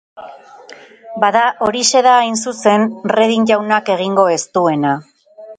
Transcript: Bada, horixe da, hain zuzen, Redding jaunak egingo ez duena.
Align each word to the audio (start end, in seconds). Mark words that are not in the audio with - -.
Bada, 1.23 1.43
horixe 1.67 1.99
da, 2.09 2.15
hain 2.21 2.39
zuzen, 2.45 2.89
Redding 3.19 3.47
jaunak 3.53 3.95
egingo 3.97 4.29
ez 4.39 4.43
duena. 4.61 4.99